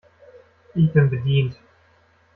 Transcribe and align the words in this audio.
Ich 0.73 0.91
bin 0.93 1.11
bedient. 1.11 1.55